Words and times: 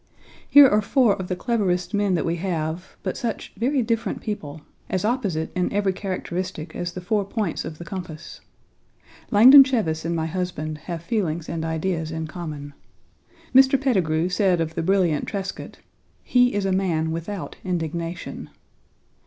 Here 0.49 0.67
are 0.67 0.81
four 0.81 1.13
of 1.17 1.27
the 1.27 1.35
cleverest 1.35 1.93
men 1.93 2.15
that 2.15 2.25
we 2.25 2.37
have, 2.37 2.97
but 3.03 3.15
such 3.15 3.53
very 3.55 3.83
different 3.83 4.19
people, 4.19 4.61
as 4.89 5.05
opposite 5.05 5.51
in 5.55 5.71
every 5.71 5.93
characteristic 5.93 6.75
as 6.75 6.93
the 6.93 7.01
four 7.01 7.23
points 7.23 7.65
of 7.65 7.77
the 7.77 7.85
compass. 7.85 8.41
Langdon 9.29 9.63
Cheves 9.63 10.03
and 10.03 10.15
my 10.15 10.25
husband 10.25 10.79
have 10.89 11.03
feelings 11.03 11.47
and 11.47 11.63
ideas 11.63 12.09
in 12.11 12.25
common. 12.25 12.73
Mr. 13.53 13.79
Petigru, 13.79 14.21
3 14.23 14.29
said 14.29 14.59
of 14.59 14.73
the 14.73 14.81
brilliant 14.81 15.27
Trescott: 15.27 15.77
"He 16.23 16.55
is 16.55 16.65
a 16.65 16.71
man 16.71 17.11
without 17.11 17.57
indignation." 17.63 18.49